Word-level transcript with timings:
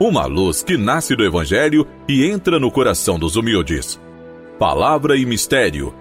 uma 0.00 0.24
luz 0.24 0.62
que 0.62 0.78
nasce 0.78 1.14
do 1.14 1.22
Evangelho 1.22 1.86
e 2.08 2.24
entra 2.24 2.58
no 2.58 2.70
coração 2.70 3.18
dos 3.18 3.36
humildes. 3.36 4.00
Palavra 4.58 5.14
e 5.14 5.26
Mistério. 5.26 5.94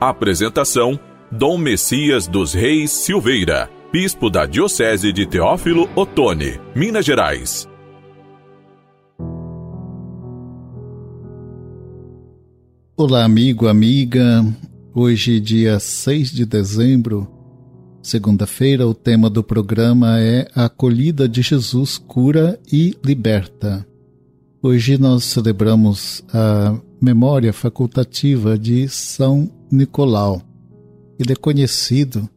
Apresentação: 0.00 0.98
Dom 1.30 1.58
Messias 1.58 2.28
dos 2.28 2.54
Reis 2.54 2.92
Silveira, 2.92 3.68
Bispo 3.92 4.30
da 4.30 4.46
Diocese 4.46 5.12
de 5.12 5.26
Teófilo 5.26 5.90
Otoni, 5.96 6.60
Minas 6.72 7.04
Gerais. 7.04 7.68
Olá, 12.96 13.24
amigo, 13.24 13.66
amiga. 13.66 14.44
Hoje, 14.94 15.40
dia 15.40 15.80
6 15.80 16.30
de 16.30 16.46
dezembro, 16.46 17.26
segunda-feira, 18.02 18.86
o 18.86 18.92
tema 18.92 19.30
do 19.30 19.42
programa 19.44 20.18
é 20.18 20.48
A 20.54 20.64
acolhida 20.64 21.28
de 21.28 21.40
Jesus 21.40 21.96
cura 21.96 22.58
e 22.70 22.96
liberta. 23.04 23.86
Hoje 24.60 24.98
nós 24.98 25.24
celebramos 25.24 26.24
a 26.32 26.76
memória 27.00 27.52
facultativa 27.52 28.58
de 28.58 28.88
São 28.88 29.50
Nicolau. 29.70 30.42
Ele 31.18 31.32
é 31.32 31.36
conhecido 31.36 32.28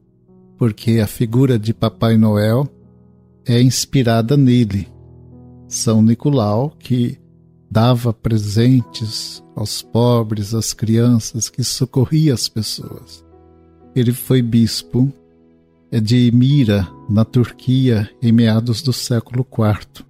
porque 0.57 0.99
a 0.99 1.07
figura 1.07 1.57
de 1.57 1.73
Papai 1.73 2.15
Noel 2.15 2.67
é 3.45 3.61
inspirada 3.61 4.37
nele. 4.37 4.87
São 5.67 6.01
Nicolau, 6.01 6.73
que 6.79 7.17
dava 7.69 8.13
presentes 8.13 9.43
aos 9.55 9.81
pobres, 9.81 10.53
às 10.53 10.73
crianças, 10.73 11.49
que 11.49 11.63
socorria 11.63 12.33
as 12.33 12.47
pessoas. 12.47 13.25
Ele 13.95 14.13
foi 14.13 14.41
bispo 14.41 15.11
de 15.99 16.31
Mira, 16.33 16.87
na 17.09 17.23
Turquia, 17.23 18.09
em 18.21 18.31
meados 18.31 18.81
do 18.81 18.91
século 18.91 19.45
IV. 19.49 20.05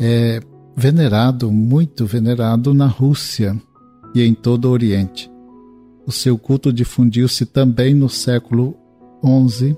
É 0.00 0.40
venerado, 0.76 1.52
muito 1.52 2.04
venerado 2.04 2.74
na 2.74 2.86
Rússia 2.86 3.56
e 4.14 4.22
em 4.22 4.34
todo 4.34 4.66
o 4.66 4.70
Oriente. 4.70 5.30
O 6.06 6.12
seu 6.12 6.36
culto 6.36 6.72
difundiu-se 6.72 7.46
também 7.46 7.94
no 7.94 8.08
século 8.08 8.76
XI, 9.48 9.76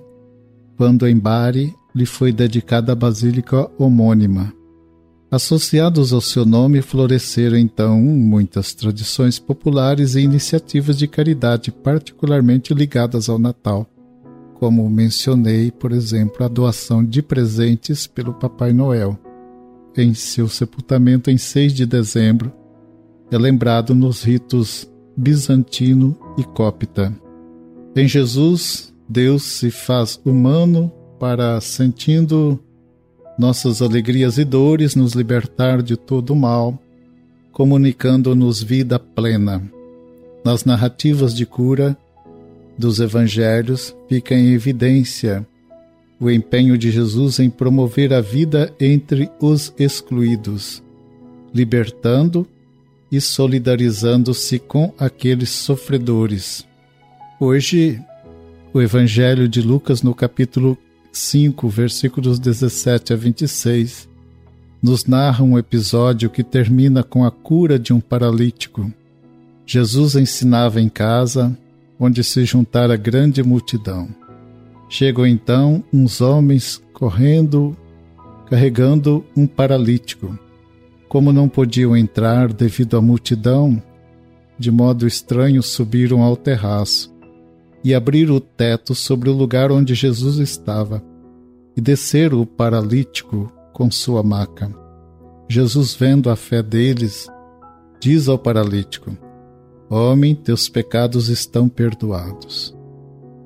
quando 0.77 1.07
em 1.07 1.17
Bari 1.17 1.73
lhe 1.95 2.07
foi 2.07 2.33
dedicada 2.33 2.93
a 2.93 2.97
basílica 2.97 3.71
homônima. 3.79 4.53
Associados 5.31 6.13
ao 6.13 6.21
seu 6.21 6.45
nome, 6.45 6.83
floresceram 6.83 7.57
então 7.57 8.01
muitas 8.01 8.75
tradições 8.75 9.39
populares 9.39 10.15
e 10.15 10.21
iniciativas 10.21 10.97
de 10.97 11.09
caridade, 11.09 11.73
particularmente 11.73 12.73
ligadas 12.73 13.29
ao 13.29 13.39
Natal, 13.39 13.89
como 14.59 14.89
mencionei, 14.89 15.71
por 15.71 15.93
exemplo, 15.93 16.45
a 16.45 16.49
doação 16.49 17.05
de 17.05 17.23
presentes 17.23 18.07
pelo 18.07 18.33
Papai 18.33 18.73
Noel. 18.73 19.19
Em 19.97 20.15
seu 20.15 20.49
sepultamento 20.49 21.31
em 21.31 21.39
6 21.39 21.73
de 21.73 21.87
dezembro, 21.87 22.53
é 23.31 23.37
lembrado 23.37 23.95
nos 23.95 24.23
ritos 24.23 24.91
bizantino 25.17 26.17
e 26.39 26.45
cópita. 26.45 27.13
Em 27.95 28.07
Jesus, 28.07 28.95
Deus 29.09 29.43
se 29.43 29.71
faz 29.71 30.21
humano 30.25 30.93
para, 31.19 31.61
sentindo 31.61 32.61
nossas 33.39 33.83
alegrias 33.83 34.39
e 34.39 34.45
dores, 34.45 34.95
nos 34.95 35.13
libertar 35.13 35.83
de 35.83 35.97
todo 35.97 36.31
o 36.31 36.37
mal, 36.37 36.79
comunicando-nos 37.53 38.63
vida 38.63 38.99
plena. 38.99 39.63
Nas 40.45 40.65
narrativas 40.65 41.35
de 41.35 41.45
cura 41.45 41.97
dos 42.79 43.01
evangelhos 43.01 43.95
fica 44.09 44.35
em 44.35 44.53
evidência 44.53 45.47
o 46.19 46.31
empenho 46.31 46.79
de 46.79 46.91
Jesus 46.91 47.39
em 47.39 47.51
promover 47.51 48.13
a 48.13 48.21
vida 48.21 48.75
entre 48.81 49.31
os 49.41 49.73
excluídos, 49.79 50.83
libertando 51.53 52.47
e 53.13 53.21
solidarizando-se 53.21 54.59
com 54.59 54.93
aqueles 54.99 55.51
sofredores. 55.51 56.67
Hoje, 57.39 58.01
o 58.73 58.81
Evangelho 58.81 59.47
de 59.49 59.61
Lucas, 59.61 60.03
no 60.03 60.15
capítulo 60.15 60.77
5, 61.13 61.69
versículos 61.69 62.39
17 62.39 63.13
a 63.13 63.17
26, 63.17 64.09
nos 64.83 65.05
narra 65.05 65.45
um 65.45 65.59
episódio 65.59 66.31
que 66.31 66.43
termina 66.43 67.03
com 67.03 67.25
a 67.25 67.31
cura 67.31 67.79
de 67.79 67.93
um 67.93 68.01
paralítico. 68.01 68.91
Jesus 69.67 70.15
ensinava 70.15 70.81
em 70.81 70.89
casa, 70.89 71.57
onde 71.99 72.23
se 72.23 72.45
juntara 72.45 72.97
grande 72.97 73.43
multidão. 73.43 74.09
Chegam 74.89 75.27
então 75.27 75.83
uns 75.93 76.21
homens 76.21 76.83
correndo, 76.93 77.77
carregando 78.49 79.25
um 79.37 79.47
paralítico. 79.47 80.39
Como 81.09 81.33
não 81.33 81.49
podiam 81.49 81.97
entrar 81.97 82.53
devido 82.53 82.97
à 82.97 83.01
multidão, 83.01 83.83
de 84.59 84.71
modo 84.71 85.07
estranho 85.07 85.63
subiram 85.63 86.23
ao 86.23 86.37
terraço 86.37 87.15
e 87.87 87.95
abriram 87.95 88.35
o 88.35 88.41
teto 88.41 88.97
sobre 88.97 89.31
o 89.31 89.33
lugar 89.33 89.71
onde 89.71 89.95
Jesus 89.95 90.39
estava, 90.39 91.01
e 91.77 91.81
desceram 91.81 92.41
o 92.41 92.47
paralítico 92.47 93.53
com 93.73 93.89
sua 93.93 94.25
maca. 94.25 94.75
Jesus, 95.49 95.95
vendo 95.95 96.29
a 96.29 96.35
fé 96.35 96.65
deles, 96.65 97.29
diz 98.01 98.29
ao 98.29 98.39
paralítico: 98.39 99.17
Homem, 99.89 100.35
teus 100.35 100.69
pecados 100.69 101.29
estão 101.29 101.69
perdoados. 101.69 102.77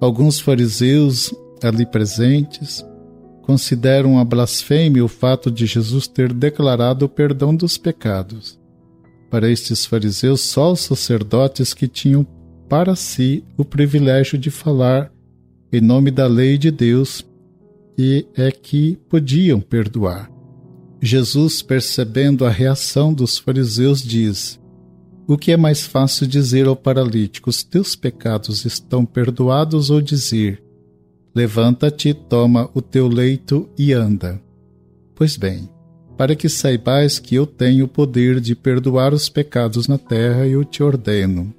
Alguns 0.00 0.40
fariseus 0.40 1.34
ali 1.62 1.84
presentes 1.84 2.84
consideram 3.42 4.18
a 4.18 4.24
blasfêmia 4.24 5.04
o 5.04 5.08
fato 5.08 5.50
de 5.50 5.66
Jesus 5.66 6.06
ter 6.06 6.32
declarado 6.32 7.04
o 7.04 7.08
perdão 7.08 7.54
dos 7.54 7.76
pecados. 7.76 8.58
Para 9.30 9.50
estes 9.50 9.84
fariseus, 9.84 10.40
só 10.40 10.72
os 10.72 10.80
sacerdotes 10.80 11.74
que 11.74 11.88
tinham 11.88 12.26
para 12.68 12.94
si 12.94 13.44
o 13.56 13.64
privilégio 13.64 14.38
de 14.38 14.50
falar 14.50 15.12
em 15.72 15.80
nome 15.80 16.10
da 16.10 16.26
lei 16.26 16.56
de 16.56 16.70
Deus 16.70 17.24
e 17.98 18.26
é 18.36 18.50
que 18.50 18.96
podiam 19.08 19.60
perdoar. 19.60 20.30
Jesus, 21.02 21.62
percebendo 21.62 22.44
a 22.44 22.50
reação 22.50 23.12
dos 23.12 23.38
fariseus, 23.38 24.02
diz: 24.02 24.59
O 25.26 25.38
que 25.38 25.52
é 25.52 25.56
mais 25.56 25.86
fácil 25.86 26.26
dizer 26.26 26.66
ao 26.66 26.76
paralítico: 26.76 27.50
Os 27.50 27.62
teus 27.62 27.94
pecados 27.94 28.64
estão 28.64 29.04
perdoados, 29.04 29.90
ou 29.90 30.00
dizer: 30.00 30.62
Levanta-te, 31.34 32.12
toma 32.12 32.68
o 32.74 32.82
teu 32.82 33.06
leito 33.06 33.68
e 33.78 33.92
anda? 33.92 34.40
Pois 35.14 35.36
bem, 35.36 35.68
para 36.16 36.34
que 36.34 36.48
saibais 36.48 37.18
que 37.18 37.34
eu 37.34 37.46
tenho 37.46 37.84
o 37.84 37.88
poder 37.88 38.40
de 38.40 38.54
perdoar 38.54 39.14
os 39.14 39.28
pecados 39.28 39.86
na 39.86 39.98
terra, 39.98 40.46
eu 40.46 40.64
te 40.64 40.82
ordeno 40.82 41.54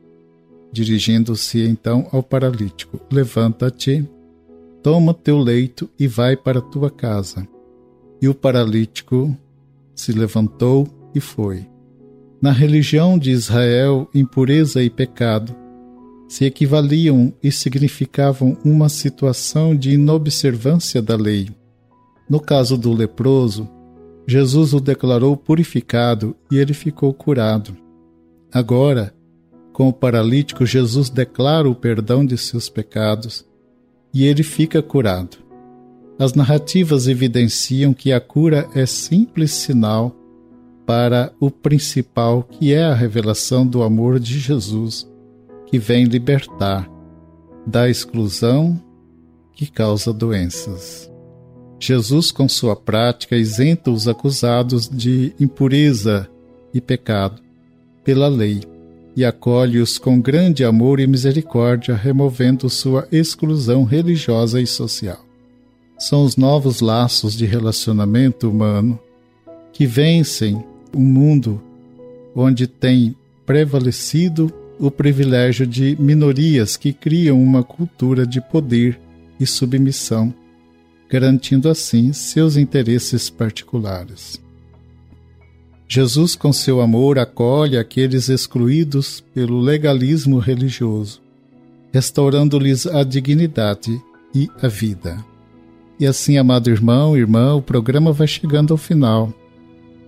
Dirigindo-se 0.71 1.61
então 1.61 2.07
ao 2.11 2.23
paralítico: 2.23 2.99
Levanta-te, 3.11 4.07
toma 4.81 5.13
teu 5.13 5.37
leito 5.37 5.89
e 5.99 6.07
vai 6.07 6.37
para 6.37 6.61
tua 6.61 6.89
casa. 6.89 7.47
E 8.21 8.29
o 8.29 8.33
paralítico 8.33 9.35
se 9.93 10.11
levantou 10.13 10.87
e 11.13 11.19
foi. 11.19 11.70
Na 12.41 12.51
religião 12.51 13.19
de 13.19 13.29
Israel, 13.29 14.09
impureza 14.15 14.81
e 14.81 14.89
pecado 14.89 15.55
se 16.27 16.45
equivaliam 16.45 17.33
e 17.43 17.51
significavam 17.51 18.57
uma 18.63 18.87
situação 18.87 19.75
de 19.75 19.91
inobservância 19.91 21.01
da 21.01 21.17
lei. 21.17 21.49
No 22.29 22.39
caso 22.39 22.77
do 22.77 22.93
leproso, 22.93 23.69
Jesus 24.25 24.73
o 24.73 24.79
declarou 24.79 25.35
purificado 25.35 26.33
e 26.49 26.57
ele 26.57 26.73
ficou 26.73 27.13
curado. 27.13 27.75
Agora, 28.49 29.13
com 29.73 29.89
o 29.89 29.93
paralítico, 29.93 30.65
Jesus 30.65 31.09
declara 31.09 31.69
o 31.69 31.75
perdão 31.75 32.25
de 32.25 32.37
seus 32.37 32.69
pecados 32.69 33.45
e 34.13 34.23
ele 34.25 34.41
fica 34.41 34.81
curado. 34.81 35.37
As 36.17 36.33
narrativas 36.33 37.07
evidenciam 37.07 37.93
que 37.93 38.13
a 38.13 38.21
cura 38.21 38.69
é 38.73 38.85
simples 38.85 39.51
sinal 39.51 40.15
para 40.91 41.31
o 41.39 41.49
principal, 41.49 42.43
que 42.43 42.73
é 42.73 42.83
a 42.83 42.93
revelação 42.93 43.65
do 43.65 43.81
amor 43.81 44.19
de 44.19 44.37
Jesus, 44.37 45.09
que 45.67 45.79
vem 45.79 46.03
libertar 46.03 46.85
da 47.65 47.89
exclusão 47.89 48.77
que 49.53 49.71
causa 49.71 50.11
doenças. 50.11 51.09
Jesus, 51.79 52.29
com 52.29 52.49
sua 52.49 52.75
prática, 52.75 53.37
isenta 53.37 53.89
os 53.89 54.05
acusados 54.05 54.89
de 54.89 55.33
impureza 55.39 56.27
e 56.73 56.81
pecado 56.81 57.41
pela 58.03 58.27
lei 58.27 58.59
e 59.15 59.23
acolhe-os 59.23 59.97
com 59.97 60.19
grande 60.19 60.65
amor 60.65 60.99
e 60.99 61.07
misericórdia, 61.07 61.95
removendo 61.95 62.69
sua 62.69 63.07
exclusão 63.09 63.85
religiosa 63.85 64.59
e 64.59 64.67
social. 64.67 65.25
São 65.97 66.25
os 66.25 66.35
novos 66.35 66.81
laços 66.81 67.33
de 67.33 67.45
relacionamento 67.45 68.49
humano 68.49 68.99
que 69.71 69.87
vencem 69.87 70.61
um 70.95 71.01
mundo 71.01 71.61
onde 72.35 72.67
tem 72.67 73.15
prevalecido 73.45 74.51
o 74.79 74.89
privilégio 74.89 75.67
de 75.67 75.95
minorias 75.99 76.75
que 76.75 76.91
criam 76.91 77.41
uma 77.41 77.63
cultura 77.63 78.25
de 78.25 78.41
poder 78.41 78.99
e 79.39 79.45
submissão, 79.45 80.33
garantindo 81.09 81.69
assim 81.69 82.13
seus 82.13 82.57
interesses 82.57 83.29
particulares. 83.29 84.41
Jesus, 85.87 86.35
com 86.35 86.53
seu 86.53 86.79
amor, 86.79 87.19
acolhe 87.19 87.77
aqueles 87.77 88.29
excluídos 88.29 89.21
pelo 89.33 89.59
legalismo 89.59 90.39
religioso, 90.39 91.21
restaurando-lhes 91.91 92.87
a 92.87 93.03
dignidade 93.03 94.01
e 94.33 94.49
a 94.61 94.67
vida. 94.67 95.23
E 95.99 96.07
assim, 96.07 96.37
amado 96.37 96.69
irmão, 96.69 97.15
irmã, 97.15 97.53
o 97.53 97.61
programa 97.61 98.13
vai 98.13 98.25
chegando 98.25 98.73
ao 98.73 98.77
final. 98.77 99.33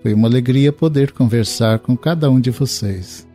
Foi 0.03 0.13
uma 0.13 0.27
alegria 0.27 0.73
poder 0.73 1.13
conversar 1.13 1.79
com 1.79 1.95
cada 1.95 2.29
um 2.29 2.37
de 2.37 2.51
vocês. 2.51 3.25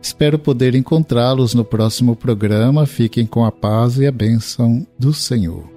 Espero 0.00 0.38
poder 0.38 0.76
encontrá-los 0.76 1.52
no 1.52 1.64
próximo 1.64 2.14
programa. 2.14 2.86
Fiquem 2.86 3.26
com 3.26 3.44
a 3.44 3.50
paz 3.50 3.98
e 3.98 4.06
a 4.06 4.12
bênção 4.12 4.86
do 4.96 5.12
Senhor. 5.12 5.68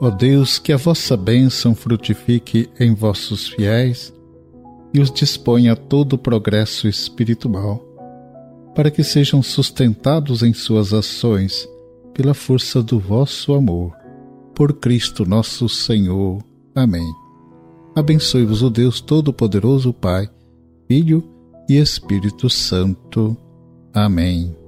Ó 0.00 0.08
Deus, 0.10 0.60
que 0.60 0.72
a 0.72 0.76
vossa 0.76 1.16
bênção 1.16 1.74
frutifique 1.74 2.70
em 2.78 2.94
vossos 2.94 3.48
fiéis 3.48 4.14
e 4.94 5.00
os 5.00 5.10
disponha 5.10 5.72
a 5.72 5.76
todo 5.76 6.12
o 6.12 6.18
progresso 6.18 6.86
espiritual, 6.86 7.84
para 8.72 8.88
que 8.88 9.02
sejam 9.02 9.42
sustentados 9.42 10.44
em 10.44 10.52
suas 10.52 10.92
ações 10.92 11.71
pela 12.12 12.34
força 12.34 12.82
do 12.82 12.98
vosso 12.98 13.54
amor. 13.54 13.92
Por 14.54 14.74
Cristo 14.74 15.24
nosso 15.24 15.68
Senhor. 15.68 16.42
Amém. 16.74 17.06
Abençoe-vos 17.94 18.62
o 18.62 18.70
Deus 18.70 19.00
Todo-Poderoso, 19.00 19.92
Pai, 19.92 20.28
Filho 20.88 21.22
e 21.68 21.76
Espírito 21.76 22.48
Santo. 22.48 23.36
Amém. 23.92 24.61